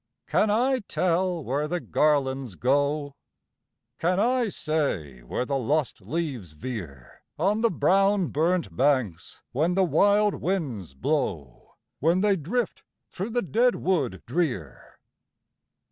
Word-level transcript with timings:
can 0.25 0.49
I 0.49 0.79
tell 0.87 1.43
where 1.43 1.67
the 1.67 1.79
garlands 1.79 2.55
go? 2.55 3.13
Can 3.99 4.19
I 4.19 4.49
say 4.49 5.21
where 5.21 5.45
the 5.45 5.59
lost 5.59 6.01
leaves 6.01 6.53
veer 6.53 7.21
On 7.37 7.61
the 7.61 7.69
brown 7.69 8.29
burnt 8.29 8.75
banks, 8.75 9.43
when 9.51 9.75
the 9.75 9.83
wild 9.83 10.33
winds 10.33 10.95
blow, 10.95 11.75
When 11.99 12.21
they 12.21 12.35
drift 12.35 12.81
through 13.11 13.29
the 13.29 13.43
dead 13.43 13.75
wood 13.75 14.23
drear? 14.25 14.97